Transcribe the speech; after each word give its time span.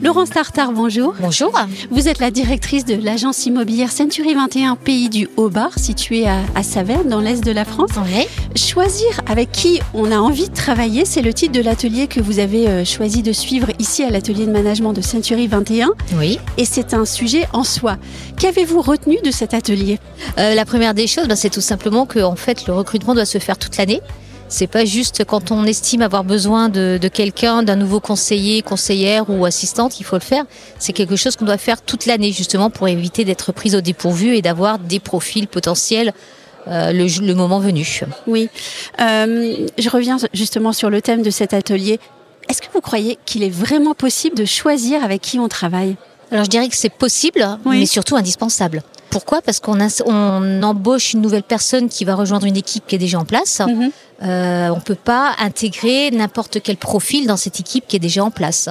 Laurence 0.00 0.30
Tartar, 0.30 0.70
bonjour. 0.70 1.14
Bonjour. 1.20 1.52
Vous 1.90 2.06
êtes 2.08 2.20
la 2.20 2.30
directrice 2.30 2.84
de 2.84 2.94
l'agence 2.94 3.46
immobilière 3.46 3.90
Century 3.90 4.32
21 4.32 4.76
Pays 4.76 5.08
du 5.08 5.28
Haut-Bar, 5.36 5.76
située 5.76 6.28
à, 6.28 6.38
à, 6.54 6.62
Saverne, 6.62 7.08
dans 7.08 7.18
l'est 7.18 7.42
de 7.44 7.50
la 7.50 7.64
France. 7.64 7.90
Oui. 8.04 8.26
Choisir 8.54 9.08
avec 9.26 9.50
qui 9.50 9.80
on 9.94 10.12
a 10.12 10.18
envie 10.18 10.48
de 10.48 10.54
travailler, 10.54 11.04
c'est 11.04 11.20
le 11.20 11.34
titre 11.34 11.52
de 11.52 11.60
l'atelier 11.60 12.06
que 12.06 12.20
vous 12.20 12.38
avez 12.38 12.68
euh, 12.68 12.84
choisi 12.84 13.22
de 13.22 13.32
suivre 13.32 13.70
ici 13.80 14.04
à 14.04 14.10
l'atelier 14.10 14.46
de 14.46 14.52
management 14.52 14.92
de 14.92 15.00
Century 15.00 15.48
21. 15.48 15.90
Oui. 16.16 16.38
Et 16.58 16.64
c'est 16.64 16.94
un 16.94 17.04
sujet 17.04 17.48
en 17.52 17.64
soi. 17.64 17.96
Qu'avez-vous 18.38 18.80
retenu 18.82 19.16
de 19.24 19.32
cet 19.32 19.52
atelier? 19.52 19.98
Euh, 20.38 20.54
La 20.54 20.64
première 20.64 20.94
des 20.94 21.08
choses, 21.08 21.26
ben, 21.26 21.34
c'est 21.34 21.50
tout 21.50 21.60
simplement 21.60 22.06
que 22.06 22.20
en 22.20 22.36
fait, 22.36 22.66
le 22.68 22.72
recrutement 22.72 23.14
doit 23.14 23.24
se 23.26 23.38
faire 23.38 23.58
toute 23.58 23.76
l'année. 23.76 24.00
C'est 24.48 24.66
pas 24.66 24.84
juste 24.86 25.24
quand 25.24 25.50
on 25.50 25.64
estime 25.64 26.00
avoir 26.00 26.24
besoin 26.24 26.70
de, 26.70 26.98
de 27.00 27.08
quelqu'un, 27.08 27.62
d'un 27.62 27.76
nouveau 27.76 28.00
conseiller, 28.00 28.62
conseillère 28.62 29.28
ou 29.28 29.44
assistante, 29.44 30.00
il 30.00 30.04
faut 30.04 30.16
le 30.16 30.20
faire. 30.20 30.44
C'est 30.78 30.94
quelque 30.94 31.16
chose 31.16 31.36
qu'on 31.36 31.44
doit 31.44 31.58
faire 31.58 31.82
toute 31.82 32.06
l'année 32.06 32.32
justement 32.32 32.70
pour 32.70 32.88
éviter 32.88 33.24
d'être 33.24 33.52
prise 33.52 33.74
au 33.74 33.82
dépourvu 33.82 34.36
et 34.36 34.42
d'avoir 34.42 34.78
des 34.78 35.00
profils 35.00 35.46
potentiels 35.48 36.12
euh, 36.66 36.92
le, 36.92 37.26
le, 37.26 37.34
moment 37.34 37.60
venu. 37.60 37.86
Oui, 38.26 38.50
euh, 39.00 39.66
je 39.78 39.88
reviens 39.88 40.18
justement 40.34 40.72
sur 40.72 40.90
le 40.90 41.00
thème 41.00 41.22
de 41.22 41.30
cet 41.30 41.54
atelier. 41.54 41.98
Est-ce 42.48 42.60
que 42.60 42.66
vous 42.72 42.80
croyez 42.80 43.18
qu'il 43.26 43.42
est 43.42 43.50
vraiment 43.50 43.94
possible 43.94 44.36
de 44.36 44.44
choisir 44.44 45.04
avec 45.04 45.22
qui 45.22 45.38
on 45.38 45.48
travaille? 45.48 45.96
Alors 46.30 46.44
je 46.44 46.50
dirais 46.50 46.68
que 46.68 46.76
c'est 46.76 46.92
possible, 46.92 47.46
oui. 47.64 47.80
mais 47.80 47.86
surtout 47.86 48.16
indispensable. 48.16 48.82
Pourquoi? 49.10 49.40
Parce 49.42 49.60
qu'on 49.60 49.78
on 50.06 50.62
embauche 50.62 51.14
une 51.14 51.20
nouvelle 51.22 51.42
personne 51.42 51.88
qui 51.88 52.04
va 52.04 52.14
rejoindre 52.14 52.46
une 52.46 52.56
équipe 52.56 52.86
qui 52.86 52.94
est 52.94 52.98
déjà 52.98 53.18
en 53.18 53.24
place. 53.24 53.60
Mm 53.60 53.64
-hmm. 53.66 53.90
euh, 54.22 54.76
on 54.76 54.80
peut 54.80 55.02
pas 55.14 55.34
intégrer 55.38 56.10
n'importe 56.10 56.60
quel 56.62 56.76
profil 56.76 57.26
dans 57.26 57.36
cette 57.36 57.58
équipe 57.60 57.84
qui 57.88 57.96
est 57.96 58.04
déjà 58.08 58.22
en 58.24 58.30
place. 58.30 58.68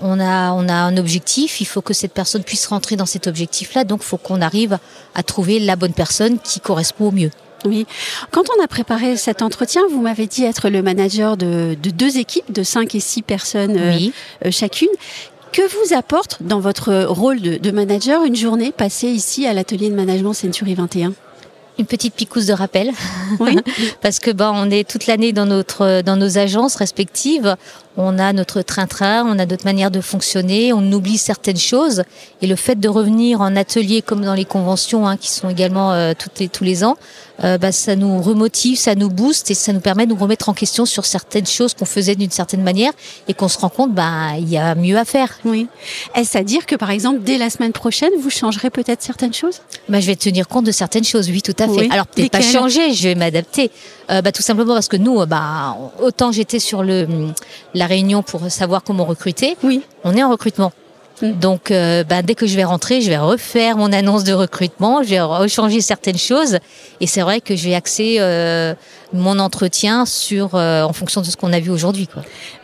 On 0.00 0.20
a, 0.20 0.52
on 0.52 0.68
a 0.68 0.74
un 0.90 0.96
objectif, 0.96 1.60
il 1.60 1.66
faut 1.66 1.82
que 1.82 1.94
cette 1.94 2.12
personne 2.12 2.44
puisse 2.44 2.66
rentrer 2.66 2.96
dans 2.96 3.06
cet 3.14 3.26
objectif-là, 3.26 3.82
donc 3.84 4.00
il 4.02 4.06
faut 4.06 4.16
qu'on 4.26 4.40
arrive 4.40 4.78
à 5.14 5.22
trouver 5.22 5.58
la 5.58 5.74
bonne 5.74 5.92
personne 5.92 6.38
qui 6.38 6.60
correspond 6.60 7.08
au 7.08 7.10
mieux. 7.20 7.32
Oui. 7.64 7.86
Quand 8.30 8.44
on 8.56 8.62
a 8.62 8.68
préparé 8.68 9.16
cet 9.16 9.42
entretien, 9.42 9.82
vous 9.90 10.00
m'avez 10.00 10.26
dit 10.26 10.44
être 10.44 10.68
le 10.68 10.82
manager 10.82 11.36
de, 11.36 11.76
de, 11.82 11.90
deux 11.90 12.18
équipes 12.18 12.52
de 12.52 12.62
5 12.62 12.94
et 12.94 13.00
6 13.00 13.22
personnes 13.22 13.76
oui. 13.76 14.12
euh, 14.44 14.50
chacune. 14.50 14.88
Que 15.52 15.62
vous 15.62 15.94
apporte 15.94 16.42
dans 16.42 16.60
votre 16.60 17.04
rôle 17.04 17.40
de, 17.40 17.70
manager 17.70 18.24
une 18.24 18.36
journée 18.36 18.72
passée 18.72 19.08
ici 19.08 19.46
à 19.46 19.52
l'atelier 19.52 19.90
de 19.90 19.94
management 19.94 20.34
Century 20.34 20.74
21 20.74 21.14
une 21.78 21.86
petite 21.86 22.14
picouse 22.14 22.46
de 22.46 22.52
rappel. 22.52 22.90
Oui. 23.40 23.56
Parce 24.02 24.18
que 24.18 24.30
ben, 24.30 24.52
on 24.54 24.70
est 24.70 24.88
toute 24.88 25.06
l'année 25.06 25.32
dans 25.32 25.46
notre 25.46 26.02
dans 26.02 26.16
nos 26.16 26.38
agences 26.38 26.76
respectives. 26.76 27.56
On 28.00 28.16
a 28.20 28.32
notre 28.32 28.62
train-train, 28.62 29.26
on 29.26 29.40
a 29.40 29.46
notre 29.46 29.64
manière 29.64 29.90
de 29.90 30.00
fonctionner, 30.00 30.72
on 30.72 30.92
oublie 30.92 31.18
certaines 31.18 31.56
choses. 31.58 32.04
Et 32.40 32.46
le 32.46 32.54
fait 32.54 32.78
de 32.78 32.88
revenir 32.88 33.40
en 33.40 33.56
atelier 33.56 34.02
comme 34.02 34.24
dans 34.24 34.34
les 34.34 34.44
conventions, 34.44 35.08
hein, 35.08 35.16
qui 35.16 35.30
sont 35.30 35.48
également 35.48 35.92
euh, 35.92 36.12
toutes 36.16 36.38
les, 36.38 36.48
tous 36.48 36.62
les 36.62 36.84
ans, 36.84 36.96
euh, 37.42 37.58
bah, 37.58 37.72
ça 37.72 37.96
nous 37.96 38.20
remotive, 38.20 38.78
ça 38.78 38.94
nous 38.94 39.08
booste 39.08 39.50
et 39.50 39.54
ça 39.54 39.72
nous 39.72 39.80
permet 39.80 40.06
de 40.06 40.12
nous 40.12 40.20
remettre 40.20 40.48
en 40.48 40.54
question 40.54 40.86
sur 40.86 41.06
certaines 41.06 41.46
choses 41.46 41.74
qu'on 41.74 41.84
faisait 41.84 42.14
d'une 42.14 42.30
certaine 42.30 42.62
manière 42.62 42.92
et 43.26 43.34
qu'on 43.34 43.48
se 43.48 43.58
rend 43.58 43.68
compte, 43.68 43.92
bah, 43.92 44.36
il 44.38 44.48
y 44.48 44.58
a 44.58 44.76
mieux 44.76 44.96
à 44.96 45.04
faire. 45.04 45.38
Oui. 45.44 45.66
Est-ce 46.14 46.38
à 46.38 46.44
dire 46.44 46.66
que 46.66 46.76
par 46.76 46.90
exemple, 46.90 47.20
dès 47.24 47.36
la 47.36 47.50
semaine 47.50 47.72
prochaine, 47.72 48.10
vous 48.20 48.30
changerez 48.30 48.70
peut-être 48.70 49.02
certaines 49.02 49.34
choses? 49.34 49.60
Bah, 49.88 49.98
Je 49.98 50.06
vais 50.06 50.16
tenir 50.16 50.46
compte 50.46 50.64
de 50.64 50.72
certaines 50.72 51.04
choses, 51.04 51.28
oui, 51.30 51.42
tout 51.42 51.54
à 51.58 51.66
fait. 51.66 51.67
Oui. 51.68 51.88
Alors 51.92 52.06
peut-être 52.06 52.30
pas 52.30 52.40
changer, 52.40 52.92
je 52.92 53.08
vais 53.08 53.14
m'adapter. 53.14 53.70
Euh, 54.10 54.22
bah, 54.22 54.32
tout 54.32 54.42
simplement 54.42 54.74
parce 54.74 54.88
que 54.88 54.96
nous, 54.96 55.24
bah, 55.26 55.76
autant 56.00 56.32
j'étais 56.32 56.58
sur 56.58 56.82
le, 56.82 57.06
la 57.74 57.86
réunion 57.86 58.22
pour 58.22 58.50
savoir 58.50 58.82
comment 58.82 59.04
recruter, 59.04 59.56
oui. 59.62 59.82
on 60.04 60.16
est 60.16 60.22
en 60.22 60.30
recrutement. 60.30 60.72
Donc, 61.22 61.70
euh, 61.70 62.04
ben, 62.04 62.22
dès 62.22 62.34
que 62.34 62.46
je 62.46 62.56
vais 62.56 62.64
rentrer, 62.64 63.00
je 63.00 63.08
vais 63.08 63.18
refaire 63.18 63.76
mon 63.76 63.92
annonce 63.92 64.24
de 64.24 64.32
recrutement, 64.32 65.02
je 65.02 65.10
vais 65.10 65.20
rechanger 65.20 65.80
certaines 65.80 66.18
choses. 66.18 66.58
Et 67.00 67.06
c'est 67.06 67.22
vrai 67.22 67.40
que 67.40 67.56
je 67.56 67.68
vais 67.68 67.74
axer 67.74 68.16
euh, 68.20 68.74
mon 69.12 69.38
entretien 69.38 70.04
sur, 70.04 70.54
euh, 70.54 70.82
en 70.82 70.92
fonction 70.92 71.20
de 71.20 71.26
ce 71.26 71.36
qu'on 71.36 71.52
a 71.52 71.60
vu 71.60 71.70
aujourd'hui. 71.70 72.08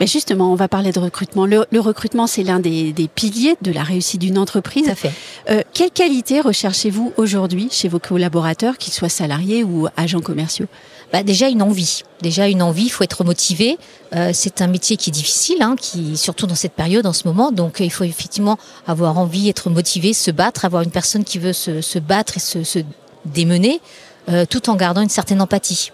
Mais 0.00 0.06
justement, 0.06 0.53
on 0.53 0.55
va 0.55 0.69
parler 0.69 0.93
de 0.93 0.99
recrutement. 0.99 1.47
Le, 1.47 1.66
le 1.71 1.81
recrutement, 1.81 2.27
c'est 2.27 2.43
l'un 2.43 2.60
des, 2.60 2.93
des, 2.93 3.09
piliers 3.09 3.56
de 3.62 3.72
la 3.72 3.82
réussite 3.82 4.21
d'une 4.21 4.38
entreprise. 4.38 4.84
Tout 4.84 4.91
à 4.91 4.94
fait. 4.94 5.12
Euh, 5.50 5.62
quelle 5.72 5.91
qualité 5.91 6.41
recherchez-vous 6.41 7.12
aujourd'hui 7.16 7.69
chez 7.71 7.88
vos 7.88 7.99
collaborateurs, 7.99 8.78
qu'ils 8.78 8.93
soient 8.93 9.09
salariés 9.09 9.65
ou 9.65 9.88
agents 9.97 10.21
commerciaux? 10.21 10.66
Bah, 11.12 11.22
déjà 11.22 11.49
une 11.49 11.62
envie. 11.62 12.03
Déjà 12.22 12.49
une 12.49 12.62
envie, 12.62 12.84
il 12.84 12.91
faut 12.91 13.04
être 13.04 13.25
motivé. 13.25 13.78
Euh, 14.15 14.31
c'est 14.34 14.62
un 14.62 14.66
métier 14.66 14.97
qui 14.97 15.10
est 15.10 15.12
difficile, 15.12 15.59
hein, 15.60 15.77
qui 15.78 16.16
surtout 16.16 16.47
dans 16.47 16.54
cette 16.54 16.72
période 16.72 17.06
en 17.06 17.12
ce 17.12 17.27
moment. 17.28 17.53
Donc 17.53 17.81
il 17.81 17.91
faut 17.91 18.04
effectivement 18.04 18.59
avoir 18.87 19.19
envie, 19.19 19.49
être 19.49 19.71
motivé, 19.71 20.12
se 20.12 20.31
battre, 20.31 20.65
avoir 20.65 20.83
une 20.83 20.91
personne 20.91 21.25
qui 21.25 21.38
veut 21.38 21.53
se, 21.53 21.81
se 21.81 21.99
battre 21.99 22.37
et 22.37 22.41
se, 22.41 22.65
se 22.65 22.81
démener, 23.25 23.81
euh, 24.28 24.44
tout 24.49 24.71
en 24.71 24.77
gardant 24.77 25.00
une 25.00 25.09
certaine 25.09 25.41
empathie. 25.41 25.91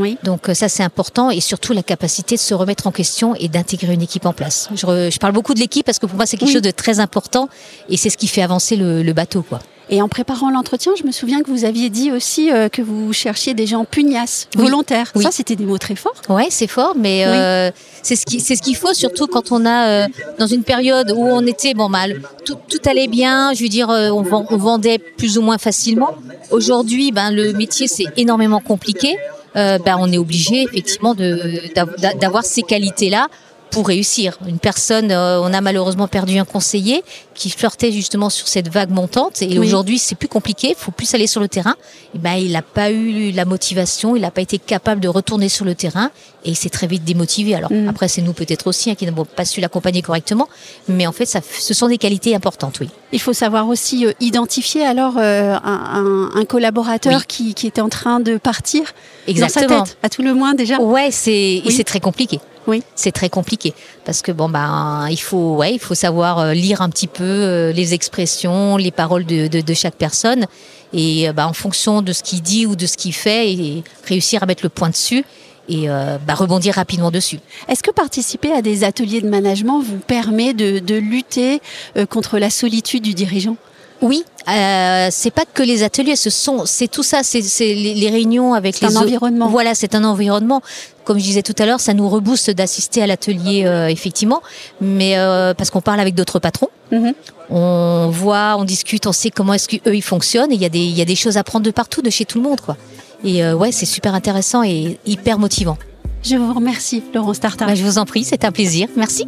Oui. 0.00 0.18
Donc 0.24 0.50
ça 0.54 0.68
c'est 0.68 0.82
important 0.82 1.30
et 1.30 1.40
surtout 1.40 1.72
la 1.72 1.82
capacité 1.82 2.36
de 2.36 2.40
se 2.40 2.54
remettre 2.54 2.86
en 2.86 2.90
question 2.90 3.34
et 3.36 3.48
d'intégrer 3.48 3.94
une 3.94 4.02
équipe 4.02 4.26
en 4.26 4.32
place. 4.32 4.68
Je, 4.74 4.86
re, 4.86 5.10
je, 5.10 5.18
parle 5.18 5.32
beaucoup 5.32 5.54
de 5.54 5.60
l'équipe 5.60 5.84
parce 5.84 5.98
que 5.98 6.06
pour 6.06 6.16
moi 6.16 6.26
c'est 6.26 6.36
quelque 6.36 6.48
oui. 6.48 6.54
chose 6.54 6.62
de 6.62 6.70
très 6.70 7.00
important 7.00 7.48
et 7.88 7.96
c'est 7.96 8.10
ce 8.10 8.16
qui 8.16 8.26
fait 8.26 8.42
avancer 8.42 8.76
le, 8.76 9.02
le 9.02 9.12
bateau 9.12 9.42
quoi. 9.42 9.60
Et 9.92 10.00
en 10.00 10.08
préparant 10.08 10.50
l'entretien, 10.50 10.92
je 10.96 11.04
me 11.04 11.10
souviens 11.10 11.42
que 11.42 11.50
vous 11.50 11.64
aviez 11.64 11.90
dit 11.90 12.12
aussi 12.12 12.52
euh, 12.52 12.68
que 12.68 12.80
vous 12.80 13.12
cherchiez 13.12 13.54
des 13.54 13.66
gens 13.66 13.84
pugnaces, 13.84 14.48
oui. 14.54 14.62
volontaires. 14.62 15.10
Oui. 15.16 15.24
Ça, 15.24 15.32
c'était 15.32 15.56
des 15.56 15.64
mots 15.64 15.78
très 15.78 15.96
forts. 15.96 16.14
Ouais, 16.28 16.46
c'est 16.48 16.68
fort, 16.68 16.94
mais 16.96 17.24
oui. 17.26 17.32
euh, 17.32 17.70
c'est 18.02 18.14
ce 18.14 18.24
qui 18.24 18.38
c'est 18.38 18.54
ce 18.54 18.62
qu'il 18.62 18.76
faut 18.76 18.94
surtout 18.94 19.26
quand 19.26 19.50
on 19.50 19.66
a 19.66 19.88
euh, 19.88 20.06
dans 20.38 20.46
une 20.46 20.62
période 20.62 21.10
où 21.10 21.24
on 21.24 21.44
était 21.44 21.74
bon 21.74 21.88
mal, 21.88 22.22
tout, 22.44 22.56
tout 22.68 22.78
allait 22.88 23.08
bien. 23.08 23.52
Je 23.52 23.64
veux 23.64 23.68
dire, 23.68 23.90
euh, 23.90 24.10
on, 24.10 24.24
on, 24.30 24.56
vendait 24.56 24.98
plus 24.98 25.38
ou 25.38 25.42
moins 25.42 25.58
facilement. 25.58 26.14
Aujourd'hui, 26.52 27.10
ben 27.10 27.32
le 27.32 27.52
métier 27.52 27.88
c'est 27.88 28.06
énormément 28.16 28.60
compliqué. 28.60 29.16
Euh, 29.56 29.78
ben 29.78 29.96
on 29.98 30.10
est 30.12 30.18
obligé 30.18 30.62
effectivement 30.62 31.14
d'avoir 31.14 32.44
ces 32.44 32.62
qualités 32.62 33.10
là 33.10 33.28
pour 33.70 33.86
réussir. 33.86 34.38
Une 34.46 34.58
personne, 34.58 35.10
euh, 35.10 35.40
on 35.40 35.52
a 35.54 35.60
malheureusement 35.60 36.08
perdu 36.08 36.38
un 36.38 36.44
conseiller 36.44 37.02
qui 37.34 37.50
flirtait 37.50 37.92
justement 37.92 38.28
sur 38.28 38.48
cette 38.48 38.68
vague 38.68 38.90
montante 38.90 39.40
et 39.40 39.46
oui. 39.46 39.58
aujourd'hui 39.58 39.98
c'est 39.98 40.14
plus 40.14 40.28
compliqué, 40.28 40.70
il 40.70 40.74
faut 40.76 40.90
plus 40.90 41.14
aller 41.14 41.26
sur 41.26 41.40
le 41.40 41.48
terrain. 41.48 41.76
Et 42.14 42.18
ben 42.18 42.34
il 42.34 42.52
n'a 42.52 42.62
pas 42.62 42.90
eu 42.90 43.30
la 43.30 43.44
motivation, 43.44 44.16
il 44.16 44.22
n'a 44.22 44.30
pas 44.30 44.42
été 44.42 44.58
capable 44.58 45.00
de 45.00 45.08
retourner 45.08 45.48
sur 45.48 45.64
le 45.64 45.74
terrain 45.74 46.10
et 46.44 46.50
il 46.50 46.56
s'est 46.56 46.68
très 46.68 46.86
vite 46.86 47.04
démotivé. 47.04 47.54
Alors 47.54 47.72
mmh. 47.72 47.88
après 47.88 48.08
c'est 48.08 48.20
nous 48.20 48.32
peut-être 48.32 48.66
aussi 48.66 48.90
hein, 48.90 48.94
qui 48.94 49.06
n'avons 49.06 49.24
pas 49.24 49.44
su 49.44 49.60
l'accompagner 49.60 50.02
correctement, 50.02 50.48
mais 50.88 51.06
en 51.06 51.12
fait 51.12 51.26
ça, 51.26 51.40
ce 51.40 51.72
sont 51.72 51.88
des 51.88 51.98
qualités 51.98 52.34
importantes, 52.34 52.80
oui. 52.80 52.90
Il 53.12 53.20
faut 53.20 53.32
savoir 53.32 53.68
aussi 53.68 54.06
euh, 54.06 54.12
identifier 54.20 54.84
alors 54.84 55.14
euh, 55.16 55.56
un, 55.64 56.30
un, 56.34 56.44
collaborateur 56.44 57.20
oui. 57.20 57.24
qui, 57.26 57.54
qui 57.54 57.66
était 57.66 57.80
en 57.80 57.88
train 57.88 58.20
de 58.20 58.36
partir 58.36 58.82
Exactement. 59.26 59.66
dans 59.66 59.84
sa 59.84 59.90
tête, 59.90 59.98
à 60.02 60.08
tout 60.08 60.22
le 60.22 60.34
moins 60.34 60.54
déjà. 60.54 60.80
Ouais, 60.80 61.10
c'est 61.10 61.62
oui. 61.64 61.72
c'est 61.72 61.84
très 61.84 62.00
compliqué. 62.00 62.38
Oui. 62.66 62.82
C'est 62.94 63.12
très 63.12 63.30
compliqué 63.30 63.74
parce 64.04 64.22
que 64.22 64.32
bon 64.32 64.48
ben 64.48 65.08
il 65.10 65.20
faut 65.20 65.56
ouais 65.56 65.72
il 65.72 65.78
faut 65.78 65.94
savoir 65.94 66.38
euh, 66.38 66.52
lire 66.52 66.82
un 66.82 66.90
petit 66.90 67.06
peu 67.06 67.24
euh, 67.24 67.72
les 67.72 67.94
expressions, 67.94 68.76
les 68.76 68.90
paroles 68.90 69.24
de, 69.24 69.48
de, 69.48 69.60
de 69.60 69.74
chaque 69.74 69.94
personne 69.94 70.46
et 70.92 71.32
ben, 71.32 71.46
en 71.46 71.52
fonction 71.52 72.02
de 72.02 72.12
ce 72.12 72.22
qu'il 72.22 72.42
dit 72.42 72.66
ou 72.66 72.76
de 72.76 72.86
ce 72.86 72.96
qu'il 72.96 73.14
fait 73.14 73.52
et 73.52 73.84
réussir 74.06 74.42
à 74.42 74.46
mettre 74.46 74.64
le 74.64 74.68
point 74.68 74.90
dessus 74.90 75.24
et 75.70 75.88
euh, 75.88 76.18
bah, 76.26 76.34
rebondir 76.34 76.74
rapidement 76.74 77.10
dessus. 77.10 77.38
Est-ce 77.68 77.82
que 77.82 77.90
participer 77.90 78.52
à 78.52 78.60
des 78.60 78.84
ateliers 78.84 79.20
de 79.20 79.28
management 79.28 79.80
vous 79.80 79.98
permet 79.98 80.52
de, 80.52 80.80
de 80.80 80.96
lutter 80.96 81.62
euh, 81.96 82.06
contre 82.06 82.38
la 82.38 82.50
solitude 82.50 83.04
du 83.04 83.14
dirigeant? 83.14 83.56
Oui, 84.02 84.24
euh, 84.48 85.08
c'est 85.10 85.30
pas 85.30 85.44
que 85.44 85.62
les 85.62 85.82
ateliers, 85.82 86.16
ce 86.16 86.30
sont, 86.30 86.64
c'est 86.64 86.88
tout 86.88 87.02
ça, 87.02 87.22
c'est 87.22 87.42
les, 87.60 87.94
les, 87.94 88.10
réunions 88.10 88.54
avec 88.54 88.80
les 88.80 88.96
un 88.96 89.00
environnement. 89.00 89.48
Voilà, 89.48 89.74
c'est 89.74 89.94
un 89.94 90.04
environnement. 90.04 90.62
Comme 91.10 91.18
je 91.18 91.24
disais 91.24 91.42
tout 91.42 91.56
à 91.58 91.66
l'heure, 91.66 91.80
ça 91.80 91.92
nous 91.92 92.08
rebooste 92.08 92.52
d'assister 92.52 93.02
à 93.02 93.08
l'atelier, 93.08 93.64
euh, 93.66 93.88
effectivement, 93.88 94.42
mais 94.80 95.18
euh, 95.18 95.54
parce 95.54 95.68
qu'on 95.70 95.80
parle 95.80 95.98
avec 95.98 96.14
d'autres 96.14 96.38
patrons. 96.38 96.68
Mm 96.92 96.98
-hmm. 96.98 97.14
On 97.50 98.10
voit, 98.12 98.54
on 98.60 98.64
discute, 98.64 99.08
on 99.08 99.12
sait 99.12 99.32
comment 99.32 99.54
est-ce 99.54 99.68
qu'eux 99.68 99.96
ils 99.96 100.02
fonctionnent. 100.02 100.52
Il 100.52 100.62
y 100.62 100.64
a 100.64 100.68
des, 100.68 100.78
il 100.78 100.96
y 100.96 101.02
a 101.02 101.04
des 101.04 101.16
choses 101.16 101.36
à 101.36 101.42
prendre 101.42 101.66
de 101.66 101.72
partout, 101.72 102.00
de 102.00 102.10
chez 102.10 102.24
tout 102.26 102.38
le 102.40 102.44
monde, 102.48 102.60
quoi. 102.60 102.76
Et 103.24 103.42
euh, 103.42 103.56
ouais, 103.60 103.72
c'est 103.72 103.86
super 103.96 104.14
intéressant 104.14 104.62
et 104.62 105.00
hyper 105.04 105.40
motivant. 105.40 105.78
Je 106.22 106.36
vous 106.36 106.54
remercie, 106.54 107.02
Laurence 107.12 107.40
Tartar. 107.40 107.66
Bah, 107.66 107.74
je 107.74 107.82
vous 107.82 107.98
en 107.98 108.04
prie, 108.04 108.22
c'est 108.22 108.44
un 108.44 108.52
plaisir. 108.52 108.86
Merci. 108.94 109.24